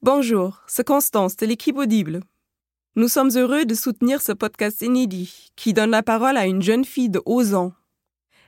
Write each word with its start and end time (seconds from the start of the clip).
Bonjour, 0.00 0.62
c'est 0.68 0.86
Constance 0.86 1.36
de 1.36 1.44
l'équipe 1.44 1.76
Audible. 1.76 2.20
Nous 2.94 3.08
sommes 3.08 3.30
heureux 3.34 3.64
de 3.64 3.74
soutenir 3.74 4.22
ce 4.22 4.30
podcast 4.30 4.80
inédit 4.80 5.50
qui 5.56 5.72
donne 5.72 5.90
la 5.90 6.04
parole 6.04 6.36
à 6.36 6.46
une 6.46 6.62
jeune 6.62 6.84
fille 6.84 7.10
de 7.10 7.20
11 7.26 7.54
ans. 7.54 7.72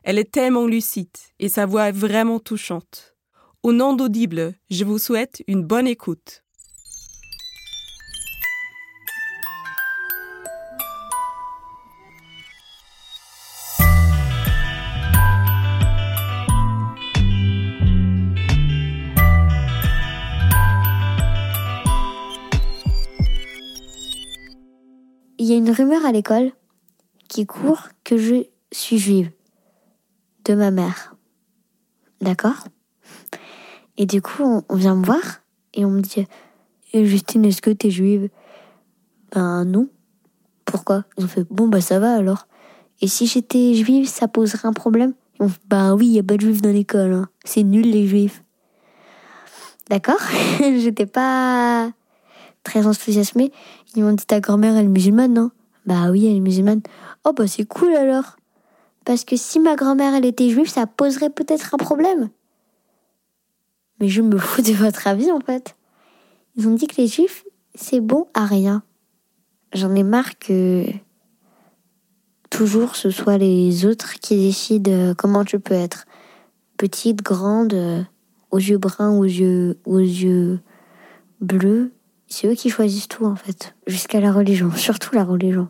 Elle 0.05 0.21
est 0.21 0.31
tellement 0.31 0.67
lucide 0.67 1.09
et 1.41 1.49
sa 1.49 1.67
voix 1.67 1.89
est 1.89 1.93
vraiment 1.93 2.39
touchante. 2.39 3.17
Au 3.65 3.73
nom 3.73 3.95
d'Audible, 3.95 4.55
je 4.71 4.85
vous 4.85 4.99
souhaite 5.01 5.43
une 5.49 5.65
bonne 5.65 5.89
écoute. 5.89 6.40
Il 25.41 25.47
y 25.47 25.55
a 25.55 25.57
une 25.57 25.71
rumeur 25.71 26.05
à 26.05 26.13
l'école 26.13 26.53
qui 27.29 27.47
court 27.47 27.89
que 28.05 28.19
je 28.19 28.45
suis 28.73 28.99
juive 28.99 29.31
de 30.45 30.55
ma 30.55 30.71
mère. 30.71 31.17
D'accord? 32.21 32.67
Et 33.97 34.05
du 34.05 34.21
coup, 34.21 34.63
on, 34.69 34.77
vient 34.77 34.95
me 34.95 35.03
voir 35.03 35.41
et 35.73 35.87
on 35.87 35.91
me 35.93 36.03
dit 36.03 36.27
eh, 36.93 37.07
Justine, 37.07 37.47
est-ce 37.47 37.63
que 37.63 37.71
t'es 37.71 37.91
juive? 37.91 38.29
Ben 39.33 39.65
non. 39.65 39.89
Pourquoi? 40.67 41.05
Ils 41.17 41.25
ont 41.25 41.29
fait 41.29 41.47
Bon, 41.49 41.69
bah 41.69 41.81
ça 41.81 41.99
va 41.99 42.13
alors. 42.13 42.47
Et 43.01 43.09
si 43.09 43.27
j'étais 43.27 43.73
juive, 43.73 44.07
ça 44.07 44.29
poserait 44.29 44.69
un 44.69 44.75
problème 44.75 45.15
Ben 45.71 45.95
oui, 45.95 46.09
il 46.09 46.19
a 46.19 46.23
pas 46.23 46.37
de 46.37 46.43
juifs 46.43 46.61
dans 46.61 46.69
l'école. 46.71 47.15
Hein. 47.15 47.31
C'est 47.47 47.63
nul 47.63 47.91
les 47.91 48.07
juifs. 48.07 48.45
D'accord? 49.89 50.21
J'étais 50.61 51.07
pas 51.07 51.93
très 52.63 52.87
enthousiasmée. 52.87 53.53
Ils 53.95 54.03
m'ont 54.03 54.13
dit 54.13 54.27
ta 54.27 54.41
grand-mère 54.41 54.77
elle 54.77 54.87
est 54.87 54.89
musulmane, 54.89 55.35
non? 55.35 55.51
Bah 55.87 56.11
oui, 56.11 56.27
elle 56.27 56.37
est 56.37 56.41
musulmane. 56.41 56.83
Oh 57.25 57.33
bah 57.33 57.47
c'est 57.47 57.65
cool 57.65 57.95
alors. 57.95 58.37
Parce 59.05 59.25
que 59.25 59.37
si 59.37 59.61
ma 59.61 59.77
grand-mère 59.77 60.15
elle 60.15 60.27
était 60.27 60.51
juive, 60.51 60.69
ça 60.69 60.87
poserait 60.87 61.31
peut-être 61.31 61.75
un 61.75 61.79
problème. 61.79 62.31
Mais 64.01 64.09
je 64.09 64.23
me 64.23 64.39
fous 64.39 64.63
de 64.63 64.73
votre 64.73 65.07
avis 65.07 65.31
en 65.31 65.41
fait. 65.41 65.77
Ils 66.57 66.69
ont 66.69 66.75
dit 66.75 66.87
que 66.87 67.01
les 67.01 67.07
juifs, 67.07 67.45
c'est 67.75 68.01
bon 68.01 68.27
à 68.35 68.45
rien. 68.45 68.83
J'en 69.73 69.95
ai 69.95 70.03
marre 70.03 70.39
que 70.39 70.85
toujours 72.51 72.97
ce 72.97 73.11
soit 73.11 73.39
les 73.39 73.87
autres 73.87 74.15
qui 74.15 74.37
décident 74.37 74.91
euh, 74.91 75.15
comment 75.15 75.45
tu 75.45 75.61
peux 75.61 75.75
être. 75.75 76.07
Petite, 76.77 77.23
grande, 77.23 77.75
euh, 77.75 78.03
aux 78.51 78.59
yeux 78.59 78.79
bruns, 78.79 79.25
yeux, 79.25 79.79
aux 79.85 79.99
yeux 79.99 80.61
bleus. 81.41 81.93
C'est 82.31 82.47
eux 82.47 82.55
qui 82.55 82.71
choisissent 82.71 83.09
tout 83.09 83.27
en 83.27 83.35
fait, 83.35 83.75
jusqu'à 83.87 84.21
la 84.21 84.33
religion, 84.33 84.71
surtout 84.77 85.15
la 85.15 85.25
religion. 85.25 85.69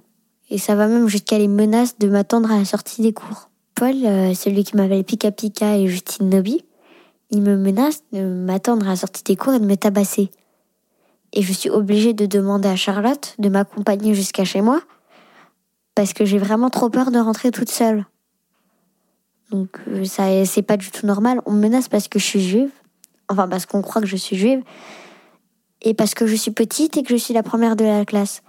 Et 0.50 0.58
ça 0.58 0.74
va 0.74 0.86
même 0.86 1.08
jusqu'à 1.08 1.38
les 1.38 1.48
menaces 1.48 1.98
de 1.98 2.08
m'attendre 2.08 2.52
à 2.52 2.58
la 2.58 2.64
sortie 2.64 3.02
des 3.02 3.12
cours. 3.12 3.50
Paul, 3.74 3.94
euh, 4.04 4.34
celui 4.34 4.62
qui 4.64 4.76
m'appelle 4.76 5.04
Pika 5.04 5.30
Pika 5.30 5.78
et 5.78 5.86
Justine 5.88 6.28
Nobi, 6.28 6.64
il 7.30 7.42
me 7.42 7.56
menace 7.56 8.02
de 8.12 8.22
m'attendre 8.22 8.86
à 8.86 8.90
la 8.90 8.96
sortie 8.96 9.22
des 9.24 9.36
cours 9.36 9.54
et 9.54 9.60
de 9.60 9.64
me 9.64 9.76
tabasser. 9.76 10.30
Et 11.32 11.42
je 11.42 11.52
suis 11.52 11.70
obligée 11.70 12.12
de 12.12 12.26
demander 12.26 12.68
à 12.68 12.76
Charlotte 12.76 13.36
de 13.38 13.48
m'accompagner 13.48 14.14
jusqu'à 14.14 14.44
chez 14.44 14.60
moi, 14.60 14.82
parce 15.94 16.12
que 16.12 16.24
j'ai 16.24 16.38
vraiment 16.38 16.68
trop 16.68 16.90
peur 16.90 17.10
de 17.10 17.18
rentrer 17.18 17.52
toute 17.52 17.70
seule. 17.70 18.04
Donc 19.50 19.80
euh, 19.88 20.04
ça, 20.04 20.44
c'est 20.44 20.62
pas 20.62 20.76
du 20.76 20.90
tout 20.90 21.06
normal. 21.06 21.40
On 21.46 21.52
me 21.52 21.60
menace 21.60 21.88
parce 21.88 22.08
que 22.08 22.18
je 22.18 22.24
suis 22.24 22.42
juive, 22.42 22.70
enfin 23.28 23.48
parce 23.48 23.64
qu'on 23.66 23.80
croit 23.82 24.02
que 24.02 24.08
je 24.08 24.16
suis 24.16 24.36
juive, 24.36 24.62
et 25.82 25.94
parce 25.94 26.14
que 26.14 26.26
je 26.26 26.34
suis 26.34 26.50
petite 26.50 26.96
et 26.96 27.02
que 27.02 27.10
je 27.10 27.16
suis 27.16 27.34
la 27.34 27.42
première 27.42 27.76
de 27.76 27.84
la 27.84 28.04
classe. 28.04 28.42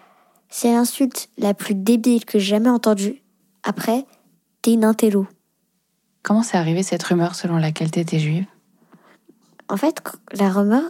C'est 0.50 0.72
l'insulte 0.72 1.30
la 1.38 1.54
plus 1.54 1.76
débile 1.76 2.26
que 2.26 2.40
j'ai 2.40 2.52
jamais 2.52 2.70
entendue. 2.70 3.24
Après, 3.64 4.06
t'es 4.62 4.74
une 4.74 4.84
intello. 4.84 5.28
Comment 6.24 6.44
s'est 6.44 6.58
arrivée 6.58 6.84
cette 6.84 7.04
rumeur 7.04 7.36
selon 7.36 7.58
laquelle 7.58 7.90
t'étais 7.90 8.20
juive? 8.20 8.46
En 9.70 9.78
fait, 9.78 10.04
la 10.34 10.50
rumeur, 10.50 10.84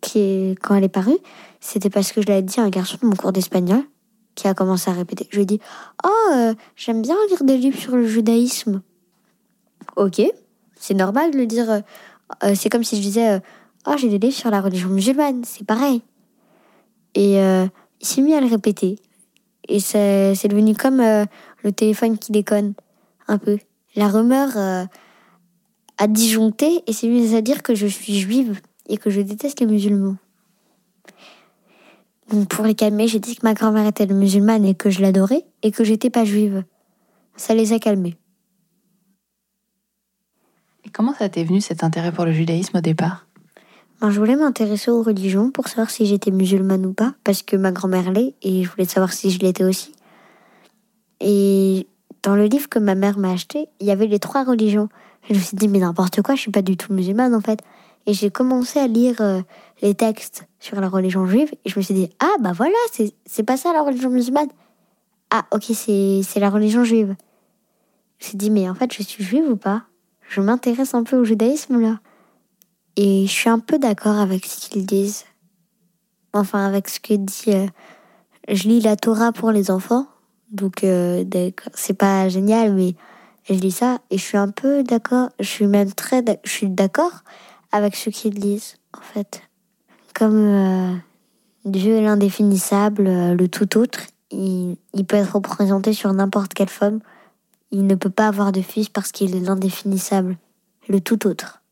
qui 0.00 0.18
est, 0.18 0.58
quand 0.60 0.74
elle 0.74 0.84
est 0.84 0.88
parue, 0.88 1.18
c'était 1.60 1.90
parce 1.90 2.12
que 2.12 2.22
je 2.22 2.26
l'avais 2.26 2.42
dit 2.42 2.58
à 2.58 2.64
un 2.64 2.70
garçon 2.70 2.98
de 3.00 3.06
mon 3.06 3.14
cours 3.14 3.32
d'espagnol 3.32 3.82
qui 4.34 4.48
a 4.48 4.54
commencé 4.54 4.90
à 4.90 4.94
répéter. 4.94 5.28
Je 5.30 5.36
lui 5.36 5.42
ai 5.42 5.46
dit 5.46 5.60
Oh, 6.04 6.32
euh, 6.32 6.54
j'aime 6.76 7.02
bien 7.02 7.16
lire 7.28 7.44
des 7.44 7.58
livres 7.58 7.78
sur 7.78 7.96
le 7.96 8.06
judaïsme. 8.06 8.82
Ok, 9.96 10.22
c'est 10.76 10.94
normal 10.94 11.30
de 11.30 11.38
le 11.38 11.46
dire. 11.46 11.70
Euh, 11.70 11.80
euh, 12.42 12.54
c'est 12.56 12.70
comme 12.70 12.84
si 12.84 12.96
je 12.96 13.02
disais 13.02 13.40
Oh, 13.86 13.94
j'ai 13.98 14.08
des 14.08 14.18
livres 14.18 14.36
sur 14.36 14.50
la 14.50 14.60
religion 14.60 14.88
musulmane, 14.88 15.44
c'est 15.44 15.66
pareil. 15.66 16.02
Et 17.14 17.38
euh, 17.38 17.66
il 18.00 18.06
s'est 18.06 18.22
mis 18.22 18.34
à 18.34 18.40
le 18.40 18.46
répéter. 18.46 18.96
Et 19.68 19.80
c'est 19.80 20.48
devenu 20.48 20.74
comme 20.74 21.00
euh, 21.00 21.24
le 21.62 21.72
téléphone 21.72 22.18
qui 22.18 22.32
déconne, 22.32 22.74
un 23.28 23.38
peu. 23.38 23.58
La 23.96 24.08
rumeur 24.08 24.56
euh, 24.56 24.84
a 25.98 26.06
disjoncté 26.06 26.82
et 26.86 26.92
s'est 26.92 27.08
mise 27.08 27.34
à 27.34 27.40
dire 27.40 27.62
que 27.62 27.74
je 27.74 27.86
suis 27.86 28.18
juive 28.18 28.60
et 28.88 28.96
que 28.96 29.10
je 29.10 29.20
déteste 29.20 29.60
les 29.60 29.66
musulmans. 29.66 30.16
Donc 32.30 32.48
pour 32.48 32.64
les 32.64 32.74
calmer, 32.74 33.06
j'ai 33.06 33.20
dit 33.20 33.36
que 33.36 33.44
ma 33.44 33.54
grand-mère 33.54 33.86
était 33.86 34.06
musulmane 34.06 34.64
et 34.64 34.74
que 34.74 34.90
je 34.90 35.02
l'adorais 35.02 35.44
et 35.62 35.70
que 35.70 35.84
j'étais 35.84 36.10
pas 36.10 36.24
juive. 36.24 36.64
Ça 37.36 37.54
les 37.54 37.72
a 37.72 37.78
calmés. 37.78 38.16
Et 40.84 40.90
comment 40.90 41.14
ça 41.14 41.28
t'est 41.28 41.44
venu 41.44 41.60
cet 41.60 41.84
intérêt 41.84 42.12
pour 42.12 42.24
le 42.24 42.32
judaïsme 42.32 42.78
au 42.78 42.80
départ? 42.80 43.26
Je 44.02 44.18
voulais 44.18 44.36
m'intéresser 44.36 44.90
aux 44.90 45.02
religions 45.02 45.50
pour 45.50 45.68
savoir 45.68 45.90
si 45.90 46.06
j'étais 46.06 46.30
musulmane 46.30 46.84
ou 46.84 46.92
pas, 46.92 47.14
parce 47.24 47.42
que 47.42 47.56
ma 47.56 47.72
grand-mère 47.72 48.10
l'est, 48.10 48.34
et 48.42 48.62
je 48.62 48.70
voulais 48.70 48.84
savoir 48.84 49.12
si 49.12 49.30
je 49.30 49.38
l'étais 49.38 49.64
aussi. 49.64 49.92
Et 51.20 51.86
dans 52.22 52.36
le 52.36 52.44
livre 52.44 52.68
que 52.68 52.78
ma 52.78 52.94
mère 52.94 53.18
m'a 53.18 53.32
acheté, 53.32 53.68
il 53.80 53.86
y 53.86 53.90
avait 53.90 54.06
les 54.06 54.18
trois 54.18 54.44
religions. 54.44 54.88
Je 55.28 55.34
me 55.34 55.38
suis 55.38 55.56
dit, 55.56 55.68
mais 55.68 55.78
n'importe 55.78 56.20
quoi, 56.22 56.34
je 56.34 56.40
suis 56.40 56.50
pas 56.50 56.62
du 56.62 56.76
tout 56.76 56.92
musulmane 56.92 57.34
en 57.34 57.40
fait. 57.40 57.60
Et 58.06 58.12
j'ai 58.12 58.30
commencé 58.30 58.78
à 58.78 58.86
lire 58.86 59.16
euh, 59.20 59.40
les 59.80 59.94
textes 59.94 60.46
sur 60.58 60.78
la 60.80 60.88
religion 60.88 61.26
juive, 61.26 61.50
et 61.64 61.70
je 61.70 61.78
me 61.78 61.82
suis 61.82 61.94
dit, 61.94 62.10
ah 62.20 62.34
bah 62.40 62.52
voilà, 62.52 62.76
c'est 63.24 63.42
pas 63.42 63.56
ça 63.56 63.72
la 63.72 63.82
religion 63.82 64.10
musulmane. 64.10 64.48
Ah 65.30 65.46
ok, 65.50 65.64
c'est 65.72 66.40
la 66.40 66.50
religion 66.50 66.84
juive. 66.84 67.16
Je 68.18 68.26
me 68.26 68.28
suis 68.28 68.38
dit, 68.38 68.50
mais 68.50 68.68
en 68.68 68.74
fait, 68.74 68.92
je 68.92 69.02
suis 69.02 69.24
juive 69.24 69.48
ou 69.48 69.56
pas? 69.56 69.84
Je 70.28 70.40
m'intéresse 70.40 70.94
un 70.94 71.02
peu 71.02 71.16
au 71.16 71.24
judaïsme 71.24 71.80
là. 71.80 72.00
Et 72.96 73.26
je 73.26 73.32
suis 73.32 73.50
un 73.50 73.58
peu 73.58 73.78
d'accord 73.78 74.18
avec 74.18 74.46
ce 74.46 74.68
qu'ils 74.68 74.86
disent. 74.86 75.24
Enfin, 76.32 76.66
avec 76.66 76.88
ce 76.88 77.00
que 77.00 77.14
dit. 77.14 77.44
Euh, 77.48 77.66
je 78.48 78.68
lis 78.68 78.80
la 78.80 78.96
Torah 78.96 79.32
pour 79.32 79.50
les 79.50 79.70
enfants. 79.70 80.06
Donc, 80.50 80.84
euh, 80.84 81.24
c'est 81.74 81.94
pas 81.94 82.28
génial, 82.28 82.74
mais 82.74 82.94
je 83.48 83.54
lis 83.54 83.72
ça 83.72 83.98
et 84.10 84.18
je 84.18 84.22
suis 84.22 84.36
un 84.36 84.50
peu 84.50 84.84
d'accord. 84.84 85.30
Je 85.40 85.46
suis 85.46 85.66
même 85.66 85.92
très. 85.92 86.22
Je 86.44 86.50
suis 86.50 86.68
d'accord 86.68 87.24
avec 87.72 87.96
ce 87.96 88.10
qu'ils 88.10 88.38
disent, 88.38 88.76
en 88.96 89.00
fait. 89.00 89.42
Comme 90.14 90.36
euh, 90.36 90.94
Dieu 91.64 91.94
est 91.94 92.02
l'indéfinissable, 92.02 93.04
le 93.34 93.48
tout 93.48 93.76
autre, 93.76 94.00
il, 94.30 94.76
il 94.92 95.04
peut 95.04 95.16
être 95.16 95.34
représenté 95.34 95.92
sur 95.92 96.12
n'importe 96.12 96.54
quelle 96.54 96.68
forme. 96.68 97.00
Il 97.72 97.88
ne 97.88 97.96
peut 97.96 98.10
pas 98.10 98.28
avoir 98.28 98.52
de 98.52 98.60
fils 98.60 98.88
parce 98.88 99.10
qu'il 99.10 99.34
est 99.34 99.40
l'indéfinissable, 99.40 100.36
le 100.88 101.00
tout 101.00 101.26
autre 101.26 101.63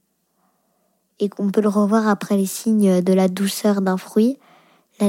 et 1.22 1.28
qu'on 1.28 1.50
peut 1.50 1.60
le 1.60 1.68
revoir 1.68 2.08
après 2.08 2.36
les 2.36 2.46
signes 2.46 3.00
de 3.00 3.12
la 3.12 3.28
douceur 3.28 3.80
d'un 3.80 3.96
fruit, 3.96 4.38
la, 4.98 5.06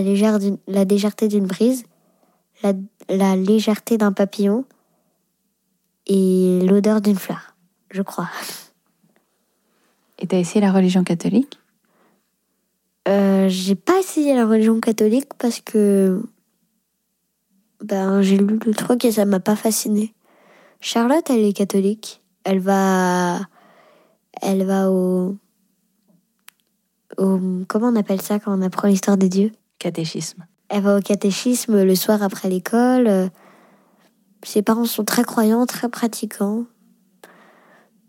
la 0.68 0.83
légèreté 0.86 1.27
d'une 1.27 1.48
brise, 1.48 1.86
la, 2.62 2.74
la 3.10 3.36
légèreté 3.36 3.98
d'un 3.98 4.12
papillon 4.12 4.63
et 6.06 6.62
l'odeur 6.68 7.01
d'une 7.01 7.18
fleur, 7.18 7.56
je 7.89 8.04
crois. 8.04 8.30
Et 10.19 10.27
t'as 10.27 10.38
essayé 10.38 10.62
la 10.62 10.71
religion 10.71 11.04
catholique? 11.04 11.60
Euh, 13.07 13.50
J'ai 13.50 13.75
pas 13.75 13.98
essayé 14.00 14.36
la 14.36 14.45
religion 14.45 14.80
catholique 14.80 15.33
parce 15.39 15.62
que 15.62 16.21
ben, 17.81 18.21
j'ai 18.21 18.38
lu 18.38 18.60
le 18.63 18.74
truc 18.75 19.04
et 19.04 19.12
ça 19.12 19.25
m'a 19.25 19.39
pas 19.39 19.56
fasciné. 19.56 20.13
Charlotte, 20.80 21.27
elle 21.31 21.44
est 21.44 21.54
catholique. 21.54 22.21
Elle 22.44 22.60
va, 22.60 23.39
elle 24.42 24.63
va 24.63 24.92
au, 24.92 25.38
au. 27.18 27.39
Comment 27.68 27.88
on 27.88 27.95
appelle 27.95 28.21
ça 28.21 28.39
quand 28.39 28.57
on 28.57 28.62
apprend 28.62 28.88
l'histoire 28.88 29.18
des 29.18 29.30
dieux? 29.30 29.51
Catéchisme. 29.80 30.45
Elle 30.69 30.83
va 30.83 30.98
au 30.98 31.01
catéchisme 31.01 31.83
le 31.83 31.95
soir 31.95 32.24
après 32.24 32.50
l'école. 32.50 33.07
Euh, 33.07 33.27
Ses 34.44 34.62
parents 34.62 34.86
sont 34.86 35.04
très 35.04 35.24
croyants, 35.24 35.65
très 35.65 35.89
pratiquants. 35.89 36.65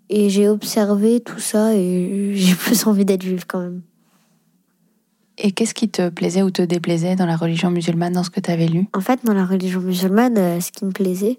Et 0.09 0.29
j'ai 0.29 0.49
observé 0.49 1.21
tout 1.21 1.41
ça 1.41 1.75
et 1.75 2.33
j'ai 2.37 2.55
plus 2.55 2.87
envie 2.87 3.05
d'être 3.05 3.23
juive 3.23 3.45
quand 3.47 3.61
même. 3.61 3.83
Et 5.37 5.51
qu'est-ce 5.51 5.75
qui 5.75 5.89
te 5.89 6.11
plaisait 6.11 6.43
ou 6.43 6.51
te 6.51 6.63
déplaisait 6.63 7.17
dans 7.17 7.27
la 7.27 7.37
religion 7.37 7.71
musulmane, 7.71 8.13
dans 8.13 8.23
ce 8.23 8.31
que 8.31 8.41
tu 8.41 8.51
avais 8.51 8.69
lu? 8.69 8.87
En 8.93 9.01
fait, 9.01 9.25
dans 9.25 9.35
la 9.35 9.45
religion 9.45 9.81
musulmane, 9.81 10.39
euh, 10.39 10.61
ce 10.61 10.71
qui 10.71 10.85
me 10.85 10.93
plaisait, 10.93 11.39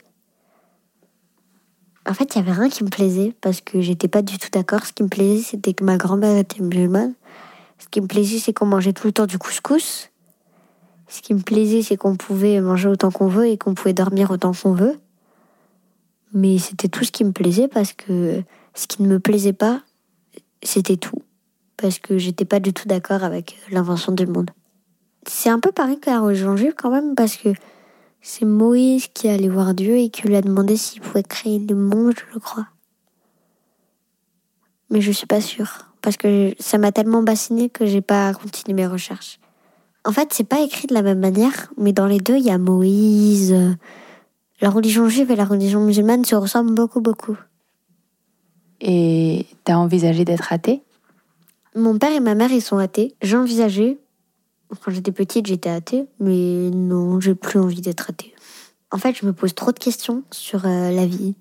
en 2.07 2.13
fait, 2.13 2.35
il 2.35 2.37
y 2.37 2.41
avait 2.41 2.51
rien 2.51 2.69
qui 2.69 2.83
me 2.83 2.89
plaisait 2.89 3.33
parce 3.41 3.61
que 3.61 3.81
j'étais 3.81 4.07
pas 4.07 4.21
du 4.21 4.37
tout 4.37 4.49
d'accord. 4.51 4.85
Ce 4.85 4.93
qui 4.93 5.01
me 5.03 5.07
plaisait, 5.07 5.41
c'était 5.41 5.73
que 5.73 5.83
ma 5.83 5.97
grand-mère 5.97 6.37
était 6.37 6.61
musulmane. 6.61 7.13
Ce 7.77 7.87
qui 7.87 8.01
me 8.01 8.07
plaisait, 8.07 8.39
c'est 8.39 8.53
qu'on 8.53 8.65
mangeait 8.65 8.93
tout 8.93 9.07
le 9.07 9.13
temps 9.13 9.25
du 9.25 9.37
couscous. 9.37 10.09
Ce 11.07 11.21
qui 11.21 11.33
me 11.33 11.41
plaisait, 11.41 11.81
c'est 11.81 11.97
qu'on 11.97 12.15
pouvait 12.15 12.59
manger 12.61 12.89
autant 12.89 13.11
qu'on 13.11 13.27
veut 13.27 13.47
et 13.47 13.57
qu'on 13.57 13.73
pouvait 13.73 13.93
dormir 13.93 14.31
autant 14.31 14.53
qu'on 14.53 14.73
veut. 14.73 14.97
Mais 16.33 16.57
c'était 16.57 16.87
tout 16.87 17.03
ce 17.03 17.11
qui 17.11 17.23
me 17.23 17.31
plaisait 17.31 17.67
parce 17.67 17.93
que 17.93 18.41
ce 18.73 18.87
qui 18.87 19.03
ne 19.03 19.07
me 19.07 19.19
plaisait 19.19 19.53
pas, 19.53 19.81
c'était 20.63 20.97
tout. 20.97 21.21
Parce 21.77 21.99
que 21.99 22.17
j'étais 22.17 22.45
pas 22.45 22.59
du 22.59 22.73
tout 22.73 22.87
d'accord 22.87 23.23
avec 23.23 23.57
l'invention 23.71 24.11
du 24.11 24.25
monde. 24.25 24.51
C'est 25.27 25.49
un 25.49 25.59
peu 25.59 25.71
pareil 25.71 25.99
religion 26.05 26.55
juive 26.55 26.73
quand 26.77 26.91
même 26.91 27.15
parce 27.15 27.35
que 27.35 27.49
c'est 28.21 28.45
Moïse 28.45 29.07
qui 29.13 29.29
allé 29.29 29.49
voir 29.49 29.73
Dieu 29.73 29.97
et 29.97 30.09
qui 30.09 30.27
lui 30.27 30.35
a 30.35 30.41
demandé 30.41 30.77
s'il 30.77 31.01
pouvait 31.01 31.23
créer 31.23 31.59
le 31.59 31.75
monde, 31.75 32.15
je 32.33 32.39
crois. 32.39 32.67
Mais 34.89 35.01
je 35.01 35.11
suis 35.11 35.27
pas 35.27 35.41
sûre 35.41 35.85
parce 36.05 36.17
que 36.17 36.53
ça 36.59 36.77
m'a 36.77 36.91
tellement 36.91 37.23
bassiné 37.23 37.67
que 37.67 37.87
j'ai 37.87 37.99
pas 37.99 38.31
continué 38.35 38.75
mes 38.75 38.85
recherches. 38.85 39.39
En 40.05 40.11
fait, 40.11 40.33
c'est 40.33 40.43
pas 40.43 40.61
écrit 40.61 40.85
de 40.85 40.93
la 40.93 41.01
même 41.01 41.17
manière, 41.17 41.73
mais 41.77 41.93
dans 41.93 42.05
les 42.05 42.19
deux, 42.19 42.37
il 42.37 42.45
y 42.45 42.51
a 42.51 42.59
Moïse. 42.59 43.55
La 44.61 44.69
religion 44.69 45.09
juive 45.09 45.31
et 45.31 45.35
la 45.35 45.45
religion 45.45 45.83
musulmane 45.83 46.23
se 46.23 46.35
ressemblent 46.35 46.75
beaucoup, 46.75 47.01
beaucoup. 47.01 47.35
Et 48.81 49.47
t'as 49.63 49.77
envisagé 49.77 50.25
d'être 50.25 50.53
athée? 50.53 50.83
Mon 51.73 51.97
père 51.97 52.11
et 52.11 52.19
ma 52.19 52.35
mère, 52.35 52.51
ils 52.51 52.61
sont 52.61 52.77
athées. 52.77 53.15
J'ai 53.23 53.37
envisagé. 53.37 53.97
Quand 54.83 54.91
j'étais 54.91 55.11
petite, 55.11 55.47
j'étais 55.47 55.71
athée, 55.71 56.05
mais 56.19 56.69
non, 56.69 57.19
j'ai 57.19 57.33
plus 57.33 57.57
envie 57.57 57.81
d'être 57.81 58.11
athée. 58.11 58.35
En 58.91 58.99
fait, 58.99 59.15
je 59.15 59.25
me 59.25 59.33
pose 59.33 59.55
trop 59.55 59.71
de 59.71 59.79
questions 59.79 60.21
sur 60.29 60.67
euh, 60.67 60.91
la 60.91 61.07
vie, 61.07 61.33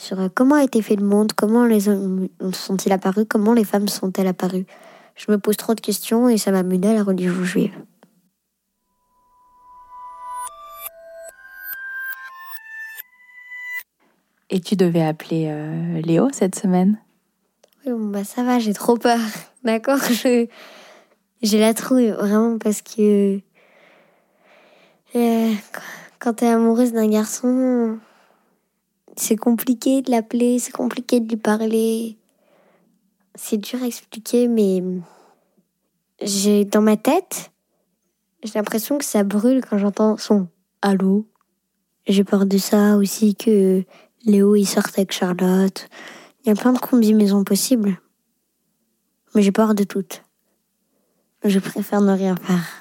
sur 0.00 0.18
euh, 0.18 0.28
comment 0.34 0.54
a 0.54 0.64
été 0.64 0.80
fait 0.80 0.96
le 0.96 1.04
monde, 1.04 1.32
comment 1.36 1.66
les 1.66 1.88
hommes 1.88 2.28
sont-ils 2.52 2.90
apparus, 2.90 3.26
comment 3.28 3.52
les 3.52 3.64
femmes 3.64 3.86
sont-elles 3.86 4.26
apparues. 4.26 4.64
Je 5.14 5.30
me 5.30 5.36
pose 5.36 5.58
trop 5.58 5.74
de 5.74 5.80
questions 5.80 6.28
et 6.30 6.38
ça 6.38 6.50
m'a 6.52 6.62
mené 6.62 6.88
à 6.88 6.94
la 6.94 7.02
religion 7.02 7.44
juive. 7.44 7.74
Et 14.48 14.60
tu 14.60 14.74
devais 14.74 15.02
appeler 15.02 15.48
euh, 15.48 16.00
Léo 16.00 16.30
cette 16.32 16.54
semaine? 16.54 16.98
Oui, 17.84 17.92
bon, 17.92 18.06
bah 18.06 18.24
ça 18.24 18.42
va, 18.42 18.58
j'ai 18.58 18.72
trop 18.72 18.96
peur. 18.96 19.20
D'accord 19.64 19.98
je... 19.98 20.46
J'ai 21.42 21.58
la 21.58 21.74
trouille, 21.74 22.10
vraiment, 22.10 22.58
parce 22.58 22.82
que. 22.82 23.40
euh, 25.14 25.52
quand 26.18 26.34
t'es 26.34 26.48
amoureuse 26.48 26.92
d'un 26.92 27.08
garçon, 27.08 27.98
c'est 29.20 29.36
compliqué 29.36 30.02
de 30.02 30.10
l'appeler, 30.10 30.58
c'est 30.58 30.72
compliqué 30.72 31.20
de 31.20 31.28
lui 31.28 31.36
parler. 31.36 32.16
C'est 33.34 33.58
dur 33.58 33.82
à 33.82 33.86
expliquer, 33.86 34.48
mais. 34.48 34.82
J'ai 36.22 36.66
dans 36.66 36.82
ma 36.82 36.98
tête, 36.98 37.50
j'ai 38.42 38.52
l'impression 38.54 38.98
que 38.98 39.04
ça 39.04 39.22
brûle 39.22 39.64
quand 39.64 39.78
j'entends 39.78 40.16
son 40.16 40.48
allô. 40.82 41.26
J'ai 42.06 42.24
peur 42.24 42.44
de 42.44 42.58
ça 42.58 42.96
aussi 42.96 43.34
que 43.34 43.84
Léo 44.24 44.54
il 44.54 44.66
sorte 44.66 44.98
avec 44.98 45.12
Charlotte. 45.12 45.88
Il 46.42 46.48
y 46.48 46.52
a 46.52 46.54
plein 46.54 46.72
de 46.72 46.78
combinaisons 46.78 47.44
possibles. 47.44 47.98
Mais 49.34 49.42
j'ai 49.42 49.52
peur 49.52 49.74
de 49.74 49.84
toutes. 49.84 50.22
Je 51.44 51.58
préfère 51.58 52.00
ne 52.00 52.12
rien 52.12 52.36
faire. 52.36 52.79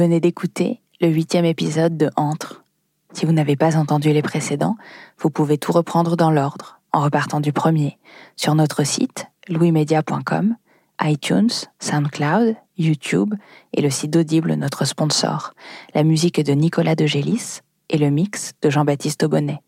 Venez 0.00 0.18
d'écouter 0.18 0.80
le 1.02 1.08
huitième 1.08 1.44
épisode 1.44 1.98
de 1.98 2.08
Entre. 2.16 2.64
Si 3.12 3.26
vous 3.26 3.32
n'avez 3.32 3.54
pas 3.54 3.76
entendu 3.76 4.14
les 4.14 4.22
précédents, 4.22 4.76
vous 5.18 5.28
pouvez 5.28 5.58
tout 5.58 5.72
reprendre 5.72 6.16
dans 6.16 6.30
l'ordre, 6.30 6.80
en 6.92 7.02
repartant 7.02 7.38
du 7.38 7.52
premier, 7.52 7.98
sur 8.34 8.54
notre 8.54 8.82
site 8.82 9.26
louismedia.com, 9.50 10.56
iTunes, 11.02 11.50
SoundCloud, 11.80 12.56
YouTube 12.78 13.34
et 13.74 13.82
le 13.82 13.90
site 13.90 14.10
d'Audible, 14.10 14.54
notre 14.54 14.86
sponsor. 14.86 15.52
La 15.94 16.02
musique 16.02 16.38
est 16.38 16.44
de 16.44 16.54
Nicolas 16.54 16.94
de 16.94 17.04
Gélis 17.04 17.60
et 17.90 17.98
le 17.98 18.08
mix 18.08 18.52
de 18.62 18.70
Jean-Baptiste 18.70 19.22
Aubonnet. 19.22 19.60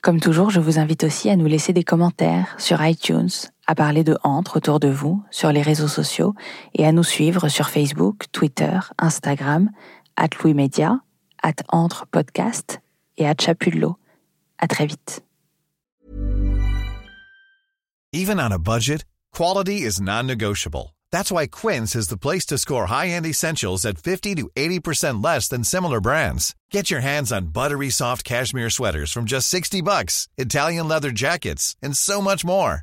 Comme 0.00 0.20
toujours, 0.20 0.50
je 0.50 0.60
vous 0.60 0.78
invite 0.78 1.02
aussi 1.02 1.28
à 1.28 1.34
nous 1.34 1.46
laisser 1.46 1.72
des 1.72 1.82
commentaires 1.82 2.54
sur 2.56 2.84
iTunes, 2.84 3.30
à 3.66 3.74
parler 3.74 4.04
de 4.04 4.18
Entre 4.22 4.56
autour 4.56 4.80
de 4.80 4.88
vous, 4.88 5.22
sur 5.30 5.52
les 5.52 5.62
réseaux 5.62 5.88
sociaux 5.88 6.34
et 6.74 6.86
à 6.86 6.92
nous 6.92 7.04
suivre 7.04 7.48
sur 7.48 7.70
Facebook, 7.70 8.24
Twitter, 8.32 8.78
Instagram, 8.98 9.70
at 10.16 10.28
Louis 10.42 10.54
Media, 10.54 11.00
at 11.42 11.62
Entre 11.68 12.06
Podcast 12.06 12.80
et 13.16 13.26
at 13.26 13.40
Chapullo. 13.40 13.96
À 14.58 14.66
très 14.66 14.86
vite. 14.86 15.22
Even 18.12 18.38
on 18.38 18.52
a 18.52 18.58
budget, 18.58 19.04
quality 19.32 19.82
is 19.82 20.00
non-negotiable. 20.00 20.94
That's 21.10 21.32
why 21.32 21.46
Quince 21.46 21.96
is 21.96 22.08
the 22.08 22.18
place 22.18 22.44
to 22.46 22.58
score 22.58 22.86
high-end 22.86 23.26
essentials 23.26 23.84
at 23.86 23.98
50 23.98 24.34
to 24.36 24.50
80% 24.54 25.24
less 25.24 25.48
than 25.48 25.64
similar 25.64 26.00
brands. 26.00 26.54
Get 26.70 26.90
your 26.90 27.00
hands 27.00 27.32
on 27.32 27.52
buttery 27.52 27.90
soft 27.90 28.24
cashmere 28.24 28.70
sweaters 28.70 29.12
from 29.12 29.24
just 29.24 29.48
60 29.48 29.80
bucks, 29.82 30.28
Italian 30.36 30.88
leather 30.88 31.10
jackets, 31.10 31.74
and 31.82 31.96
so 31.96 32.20
much 32.20 32.44
more. 32.44 32.82